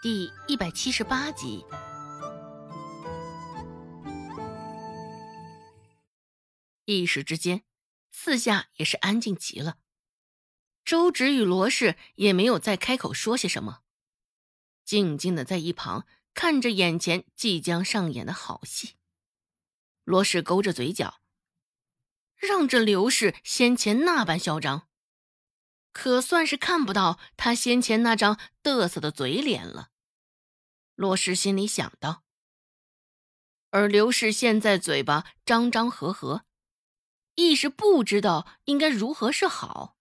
[0.00, 1.64] 第一百七十八集。
[6.84, 7.64] 一时之间，
[8.12, 9.78] 四下也是安静极了。
[10.84, 13.80] 周芷与罗氏也没有再开口说些什么，
[14.84, 18.94] 静静的在一旁看着眼前即将上演的好戏。
[20.04, 21.20] 罗氏勾着嘴角，
[22.36, 24.87] 让这刘氏先前那般嚣张。
[25.92, 29.90] 可算是看不到他先前那张得瑟的嘴脸了，
[30.94, 32.22] 罗氏心里想到。
[33.70, 36.44] 而刘氏现在嘴巴张张合合，
[37.34, 39.96] 一时不知道应该如何是好，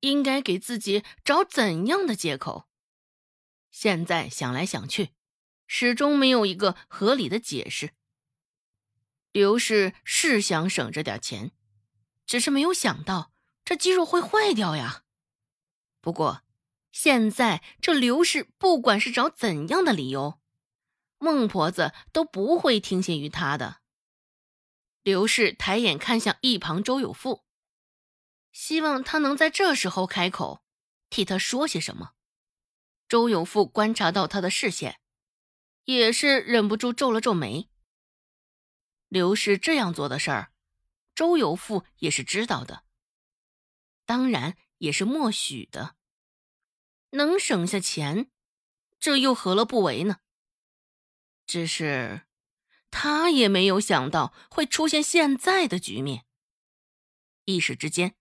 [0.00, 2.68] 应该给自己找怎样的借口。
[3.70, 5.10] 现在想来想去，
[5.66, 7.94] 始终没有一个合理的解释。
[9.32, 11.52] 刘氏是想省着点钱，
[12.26, 13.29] 只是没有想到。
[13.70, 15.04] 这肌肉会坏掉呀！
[16.00, 16.42] 不过，
[16.90, 20.40] 现在这刘氏不管是找怎样的理由，
[21.18, 23.80] 孟婆子都不会听信于他的。
[25.02, 27.44] 刘氏抬眼看向一旁周有富，
[28.50, 30.64] 希望他能在这时候开口，
[31.08, 32.14] 替他说些什么。
[33.06, 34.98] 周有富观察到他的视线，
[35.84, 37.70] 也是忍不住皱了皱眉。
[39.06, 40.52] 刘氏这样做的事儿，
[41.14, 42.82] 周有富也是知道的。
[44.10, 45.94] 当然也是默许的，
[47.10, 48.28] 能省下钱，
[48.98, 50.18] 这又何乐不为呢？
[51.46, 52.22] 只是
[52.90, 56.26] 他也没有想到会出现现在的局面。
[57.44, 58.16] 一时之间，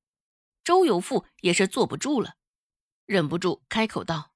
[0.63, 2.35] 周有富也是坐不住了，
[3.07, 4.35] 忍不住开口道：“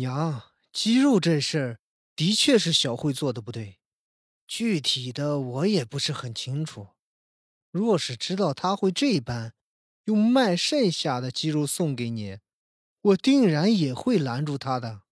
[0.00, 1.80] 娘，鸡肉这事儿
[2.16, 3.80] 的确是小慧做的不对，
[4.46, 6.96] 具体的我也不是很清楚。
[7.70, 9.52] 若是知道他会这般……”
[10.08, 12.38] 用卖剩下的鸡肉送给你，
[13.02, 15.02] 我定然也会拦住他的。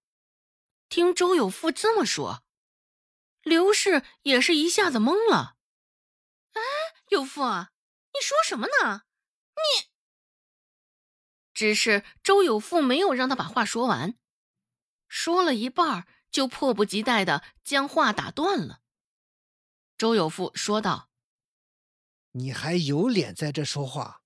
[0.88, 2.42] 听周有富这么说，
[3.42, 5.56] 刘氏也是一下子懵了。
[6.54, 6.62] 哎，
[7.10, 9.02] 有富，你说什么呢？
[9.54, 9.88] 你……
[11.52, 14.16] 只是周有富没有让他把话说完，
[15.08, 18.80] 说了一半就迫不及待的将话打断了。
[19.98, 21.10] 周有富说道
[22.32, 24.22] ：“你还有脸在这说话？”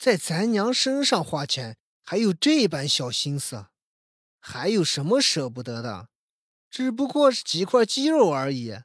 [0.00, 3.66] 在咱娘身上花钱，还有这般小心思，
[4.38, 6.08] 还有什么舍不得的？
[6.70, 8.78] 只不过是几块鸡肉而已，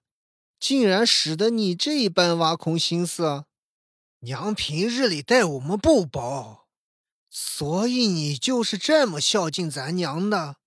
[0.59, 3.45] 竟然使得你这般挖空心思。
[4.19, 6.67] 娘平日里待我们不薄，
[7.29, 10.57] 所以你就是这么孝敬咱娘的。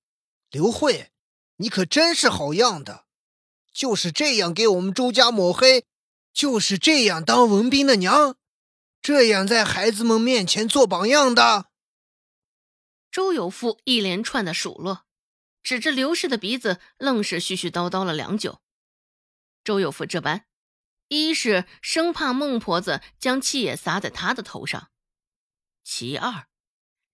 [0.51, 1.11] 刘慧，
[1.57, 3.05] 你可真是好样的，
[3.71, 5.85] 就是这样给我们周家抹黑，
[6.33, 8.38] 就是这样当文斌的娘。
[9.09, 11.71] 这样在孩子们面前做榜样的，
[13.11, 15.07] 周有富一连串的数落，
[15.63, 18.61] 指着刘氏的鼻子，愣是絮絮叨叨了良久。
[19.65, 20.45] 周有富这般，
[21.09, 24.91] 一是生怕孟婆子将气也撒在他的头上，
[25.83, 26.47] 其二，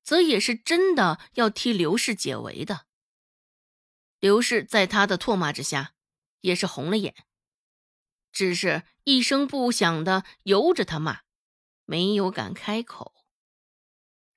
[0.03, 2.87] 则也是真的要替刘氏解围的。
[4.19, 5.95] 刘氏在他的唾骂之下，
[6.41, 7.15] 也是红了眼，
[8.33, 11.23] 只是一声不响的由着他骂。
[11.85, 13.15] 没有敢开口。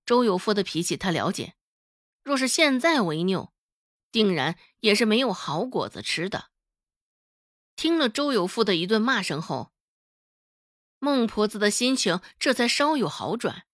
[0.05, 1.55] 周有富的脾气他了解，
[2.23, 3.53] 若是现在违拗，
[4.11, 6.49] 定然也是没有好果子吃的。
[7.75, 9.73] 听了周有富的一顿骂声后，
[10.99, 13.67] 孟婆子的心情这才稍有好转，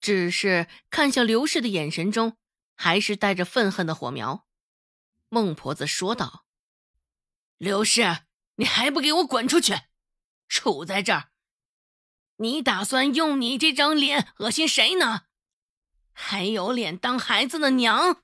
[0.00, 2.36] 只是看向刘氏的眼神中
[2.74, 4.46] 还是带着愤恨的火苗。
[5.28, 6.44] 孟婆子说道
[7.58, 8.24] ：“刘氏，
[8.56, 9.74] 你还不给我滚出去！
[10.48, 11.30] 杵在这儿！”
[12.42, 15.26] 你打算用你这张脸恶心谁呢？
[16.12, 18.20] 还有脸当孩子的娘？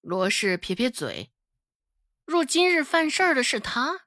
[0.00, 1.30] 罗氏撇撇嘴，
[2.24, 4.06] 若今日犯事儿的是他，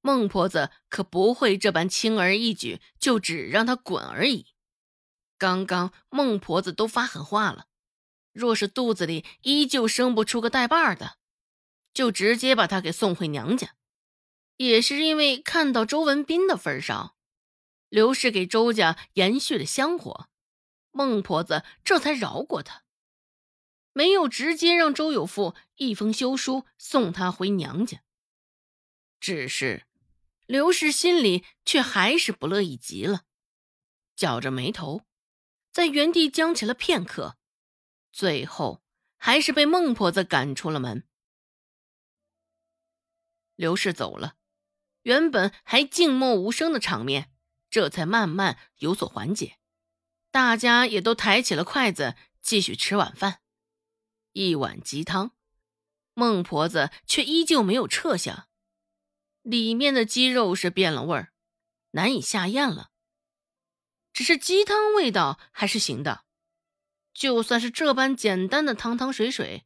[0.00, 4.46] 孟婆子可不会这般轻而易举就只让他滚而已。
[5.38, 7.66] 刚刚孟婆子都发狠话了，
[8.32, 11.18] 若是肚子里依旧生不出个带把的，
[11.94, 13.76] 就直接把他给送回娘家。
[14.56, 17.14] 也是因为看到周文斌的份上。
[17.88, 20.28] 刘氏给周家延续了香火，
[20.90, 22.84] 孟婆子这才饶过他，
[23.92, 28.02] 没有直接让周有富一封休书送他回娘家。
[29.20, 29.86] 只是
[30.46, 33.22] 刘氏心里却还是不乐意极了，
[34.14, 35.02] 绞着眉头，
[35.72, 37.36] 在原地僵起了片刻，
[38.12, 38.82] 最后
[39.16, 41.06] 还是被孟婆子赶出了门。
[43.56, 44.36] 刘氏走了，
[45.02, 47.32] 原本还静默无声的场面。
[47.78, 49.56] 这才慢慢有所缓解，
[50.32, 53.40] 大家也都抬起了筷子，继续吃晚饭。
[54.32, 55.30] 一碗鸡汤
[56.12, 58.48] 孟婆子却依旧没有撤下，
[59.42, 61.32] 里面的鸡肉是变了味儿，
[61.92, 62.90] 难以下咽了。
[64.12, 66.24] 只是鸡汤味道还是行的，
[67.14, 69.64] 就算是这般简单的汤汤水水，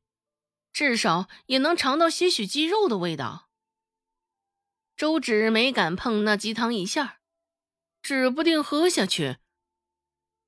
[0.70, 3.48] 至少也能尝到些许鸡肉的味道。
[4.98, 7.21] 周芷没敢碰那鸡汤一下，
[8.02, 9.38] 指不定喝下去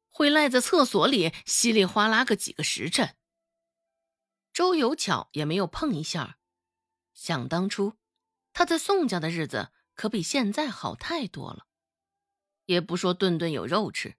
[0.08, 3.16] 会赖在厕所里稀里哗啦个几个时辰。
[4.52, 6.38] 周有巧也没有碰一下，
[7.12, 7.96] 想当初
[8.52, 11.66] 他在宋家的日子可比现在好太多了。
[12.66, 14.16] 也不说顿顿有肉吃，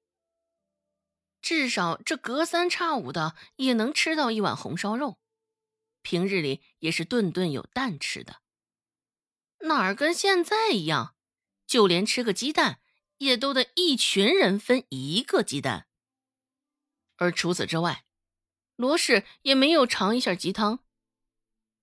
[1.42, 5.20] 至少这隔三差五的也能吃到一碗红烧肉，
[6.02, 8.42] 平日里也是顿顿有蛋吃的。
[9.62, 11.16] 哪儿跟现在一样，
[11.66, 12.82] 就连吃个鸡蛋
[13.18, 15.88] 也都得一群人分一个鸡蛋。
[17.18, 18.06] 而除此之外，
[18.76, 20.80] 罗氏也没有尝一下鸡汤，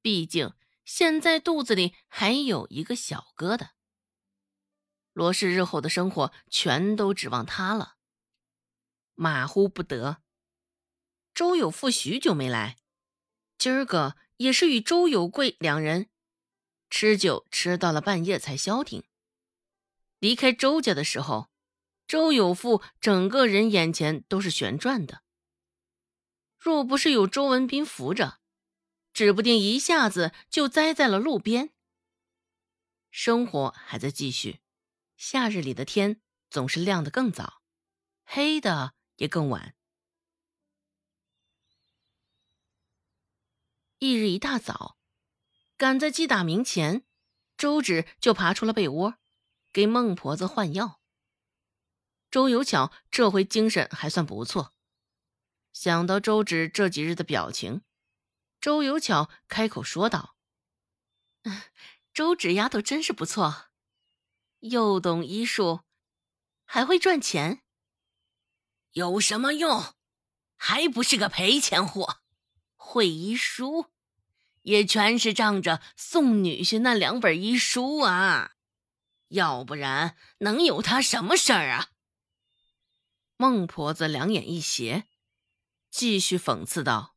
[0.02, 0.52] 毕竟
[0.84, 3.70] 现在肚子里还有一个小疙瘩。
[5.14, 7.96] 罗氏日后的生活全都指望他了，
[9.14, 10.22] 马虎不得。
[11.34, 12.78] 周有富许久没来，
[13.56, 16.10] 今儿个也是与周有贵两人
[16.90, 19.04] 吃酒吃到了半夜才消停。
[20.22, 21.50] 离开周家的时候，
[22.06, 25.24] 周有富整个人眼前都是旋转的。
[26.56, 28.38] 若不是有周文斌扶着，
[29.12, 31.70] 指不定一下子就栽在了路边。
[33.10, 34.60] 生活还在继续。
[35.16, 37.60] 夏日里的天总是亮得更早，
[38.24, 39.74] 黑的也更晚。
[43.98, 44.96] 翌日一大早，
[45.76, 47.04] 赶在鸡打鸣前，
[47.56, 49.18] 周芷就爬出了被窝，
[49.72, 51.00] 给孟婆子换药。
[52.30, 54.74] 周有巧这回精神还算不错，
[55.72, 57.82] 想到周芷这几日的表情，
[58.60, 60.36] 周有巧开口说道
[62.14, 63.66] ：“周芷丫头真是不错。”
[64.60, 65.80] 又懂医术，
[66.64, 67.62] 还会赚钱，
[68.92, 69.94] 有什么用？
[70.56, 72.20] 还不是个赔钱货。
[72.76, 73.86] 会医书，
[74.62, 78.52] 也全是仗着送女婿那两本医书啊，
[79.32, 81.88] 要不然能有他什么事儿啊？
[83.36, 85.06] 孟婆子两眼一斜，
[85.90, 87.16] 继续讽刺道：“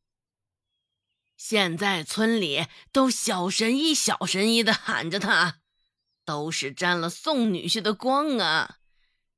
[1.36, 5.60] 现在村里都小神医、小神医的喊着他。”
[6.24, 8.78] 都是沾了宋女婿的光啊！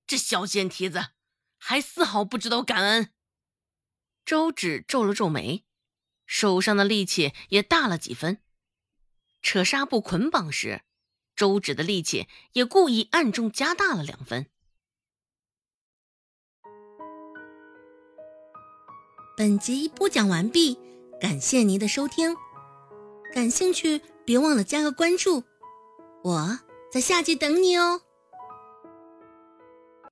[0.06, 1.08] 这小贱蹄子
[1.58, 3.12] 还丝毫不知道感恩。
[4.24, 5.66] 周芷皱了皱眉，
[6.24, 8.42] 手上的力气也大了几分。
[9.42, 10.82] 扯纱布捆绑时，
[11.38, 14.46] 周芷的力气也故意暗中加大了两分。
[19.36, 20.76] 本集播讲完毕，
[21.20, 22.34] 感谢您的收听。
[23.32, 25.44] 感兴趣，别忘了加个关注，
[26.24, 26.58] 我。
[26.90, 28.00] 在下集等你哦。